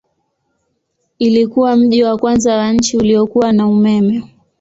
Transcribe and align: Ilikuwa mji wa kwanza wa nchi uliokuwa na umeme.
Ilikuwa 1.19 1.75
mji 1.75 2.03
wa 2.03 2.17
kwanza 2.17 2.57
wa 2.57 2.71
nchi 2.73 2.97
uliokuwa 2.97 3.51
na 3.51 3.67
umeme. 3.67 4.23